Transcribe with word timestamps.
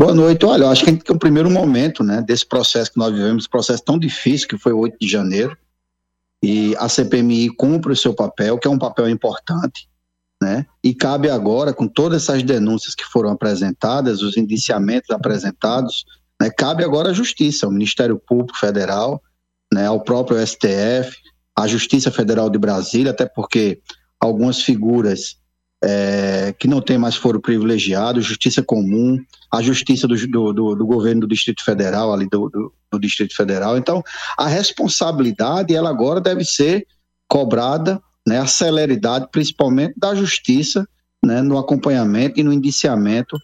Boa 0.00 0.14
noite. 0.14 0.46
Olha, 0.46 0.62
eu 0.62 0.70
acho 0.70 0.82
que 0.82 0.88
a 0.88 0.92
gente 0.94 1.04
tem 1.04 1.14
um 1.14 1.18
primeiro 1.18 1.50
momento, 1.50 2.02
né, 2.02 2.22
desse 2.22 2.46
processo 2.46 2.90
que 2.90 2.98
nós 2.98 3.12
vivemos, 3.12 3.46
processo 3.46 3.84
tão 3.84 3.98
difícil 3.98 4.48
que 4.48 4.56
foi 4.56 4.72
o 4.72 4.78
8 4.78 4.96
de 4.98 5.06
janeiro, 5.06 5.54
e 6.42 6.74
a 6.78 6.88
CPMI 6.88 7.50
cumpre 7.50 7.92
o 7.92 7.96
seu 7.96 8.14
papel, 8.14 8.58
que 8.58 8.66
é 8.66 8.70
um 8.70 8.78
papel 8.78 9.10
importante, 9.10 9.90
né, 10.42 10.64
e 10.82 10.94
cabe 10.94 11.28
agora, 11.28 11.74
com 11.74 11.86
todas 11.86 12.22
essas 12.22 12.42
denúncias 12.42 12.94
que 12.94 13.04
foram 13.04 13.28
apresentadas, 13.28 14.22
os 14.22 14.38
indiciamentos 14.38 15.10
apresentados, 15.10 16.06
né, 16.40 16.48
cabe 16.48 16.82
agora 16.82 17.10
à 17.10 17.12
Justiça, 17.12 17.66
ao 17.66 17.72
Ministério 17.72 18.18
Público 18.18 18.58
Federal, 18.58 19.22
né, 19.70 19.86
ao 19.86 20.00
próprio 20.00 20.38
STF, 20.38 21.14
à 21.54 21.66
Justiça 21.66 22.10
Federal 22.10 22.48
de 22.48 22.56
Brasília, 22.56 23.10
até 23.10 23.26
porque 23.26 23.82
algumas 24.18 24.62
figuras 24.62 25.36
é, 25.82 26.54
que 26.58 26.68
não 26.68 26.80
tem 26.80 26.98
mais 26.98 27.16
foro 27.16 27.40
privilegiado, 27.40 28.20
justiça 28.20 28.62
comum, 28.62 29.18
a 29.50 29.62
justiça 29.62 30.06
do, 30.06 30.14
do, 30.26 30.74
do 30.74 30.86
governo 30.86 31.22
do 31.22 31.28
Distrito 31.28 31.64
Federal, 31.64 32.12
ali 32.12 32.28
do, 32.28 32.48
do, 32.48 32.72
do, 32.92 32.98
Distrito 32.98 33.34
Federal. 33.34 33.78
Então, 33.78 34.02
a 34.36 34.46
responsabilidade, 34.46 35.74
ela 35.74 35.88
agora 35.88 36.20
deve 36.20 36.44
ser 36.44 36.86
cobrada, 37.28 38.00
né, 38.26 38.38
a 38.38 38.46
celeridade, 38.46 39.28
principalmente 39.32 39.94
da 39.96 40.14
justiça, 40.14 40.86
né, 41.24 41.40
no 41.40 41.58
acompanhamento 41.58 42.38
e 42.38 42.42
no 42.42 42.52
indiciamento 42.52 43.38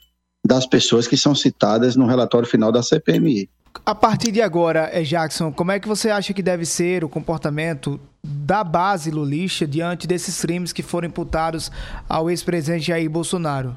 das 0.46 0.66
pessoas 0.66 1.08
que 1.08 1.16
são 1.16 1.34
citadas 1.34 1.96
no 1.96 2.06
relatório 2.06 2.48
final 2.48 2.70
da 2.70 2.82
CPMI. 2.82 3.48
A 3.84 3.94
partir 3.94 4.32
de 4.32 4.40
agora, 4.40 4.88
eh, 4.92 5.02
Jackson, 5.02 5.52
como 5.52 5.72
é 5.72 5.78
que 5.78 5.88
você 5.88 6.08
acha 6.08 6.32
que 6.32 6.42
deve 6.42 6.64
ser 6.64 7.04
o 7.04 7.08
comportamento 7.08 8.00
da 8.46 8.62
base 8.62 9.10
lulista 9.10 9.66
diante 9.66 10.06
desses 10.06 10.40
crimes 10.40 10.72
que 10.72 10.82
foram 10.82 11.08
imputados 11.08 11.68
ao 12.08 12.30
ex-presidente 12.30 12.86
Jair 12.86 13.10
Bolsonaro? 13.10 13.76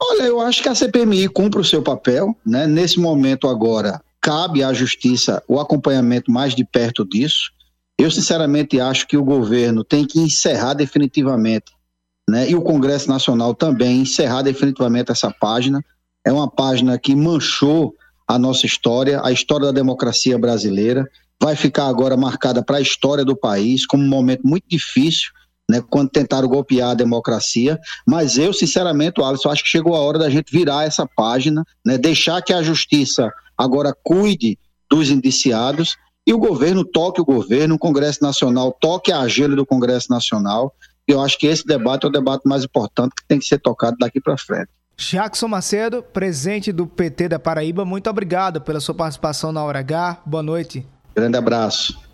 Olha, 0.00 0.22
eu 0.22 0.40
acho 0.40 0.62
que 0.62 0.68
a 0.68 0.74
CPMI 0.74 1.28
cumpre 1.28 1.60
o 1.60 1.64
seu 1.64 1.82
papel, 1.82 2.34
né? 2.44 2.66
Nesse 2.66 2.98
momento 2.98 3.46
agora, 3.46 4.00
cabe 4.18 4.62
à 4.64 4.72
justiça 4.72 5.42
o 5.46 5.60
acompanhamento 5.60 6.30
mais 6.32 6.54
de 6.54 6.64
perto 6.64 7.06
disso. 7.06 7.50
Eu 7.98 8.10
sinceramente 8.10 8.80
acho 8.80 9.06
que 9.06 9.16
o 9.16 9.24
governo 9.24 9.84
tem 9.84 10.06
que 10.06 10.18
encerrar 10.18 10.72
definitivamente, 10.72 11.70
né? 12.28 12.48
E 12.48 12.54
o 12.54 12.62
Congresso 12.62 13.10
Nacional 13.10 13.54
também 13.54 14.00
encerrar 14.00 14.40
definitivamente 14.40 15.12
essa 15.12 15.30
página. 15.30 15.84
É 16.26 16.32
uma 16.32 16.50
página 16.50 16.98
que 16.98 17.14
manchou 17.14 17.94
a 18.26 18.38
nossa 18.38 18.64
história, 18.64 19.20
a 19.22 19.30
história 19.30 19.66
da 19.66 19.72
democracia 19.72 20.38
brasileira, 20.38 21.06
vai 21.42 21.56
ficar 21.56 21.86
agora 21.86 22.16
marcada 22.16 22.62
para 22.62 22.78
a 22.78 22.80
história 22.80 23.24
do 23.24 23.36
país 23.36 23.86
como 23.86 24.02
um 24.02 24.08
momento 24.08 24.42
muito 24.44 24.64
difícil, 24.68 25.30
né, 25.70 25.82
quando 25.88 26.10
tentaram 26.10 26.48
golpear 26.48 26.90
a 26.90 26.94
democracia. 26.94 27.78
Mas 28.06 28.38
eu, 28.38 28.52
sinceramente, 28.52 29.22
Alisson, 29.22 29.50
acho 29.50 29.64
que 29.64 29.70
chegou 29.70 29.94
a 29.94 30.00
hora 30.00 30.18
da 30.18 30.30
gente 30.30 30.52
virar 30.52 30.84
essa 30.84 31.06
página, 31.06 31.64
né, 31.84 31.98
deixar 31.98 32.42
que 32.42 32.52
a 32.52 32.62
justiça 32.62 33.30
agora 33.56 33.94
cuide 34.02 34.58
dos 34.90 35.10
indiciados 35.10 35.96
e 36.26 36.32
o 36.32 36.38
governo 36.38 36.84
toque 36.84 37.20
o 37.20 37.24
governo, 37.24 37.74
o 37.74 37.78
Congresso 37.78 38.22
Nacional 38.22 38.76
toque 38.80 39.12
a 39.12 39.20
agenda 39.20 39.54
do 39.54 39.66
Congresso 39.66 40.10
Nacional. 40.10 40.74
Eu 41.06 41.20
acho 41.20 41.38
que 41.38 41.46
esse 41.46 41.66
debate 41.66 42.04
é 42.04 42.08
o 42.08 42.12
debate 42.12 42.48
mais 42.48 42.64
importante 42.64 43.14
que 43.14 43.26
tem 43.26 43.38
que 43.38 43.44
ser 43.44 43.58
tocado 43.58 43.96
daqui 43.98 44.20
para 44.20 44.38
frente. 44.38 44.70
Jackson 44.96 45.48
Macedo, 45.48 46.02
presidente 46.02 46.72
do 46.72 46.86
PT 46.86 47.28
da 47.28 47.38
Paraíba, 47.38 47.84
muito 47.84 48.08
obrigado 48.08 48.60
pela 48.60 48.80
sua 48.80 48.94
participação 48.94 49.52
na 49.52 49.62
Hora 49.62 49.80
H. 49.80 50.22
Boa 50.24 50.42
noite. 50.42 50.86
Grande 51.14 51.38
abraço. 51.38 52.04